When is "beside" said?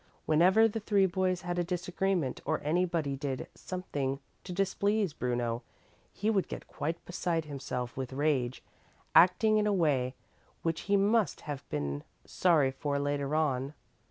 7.05-7.45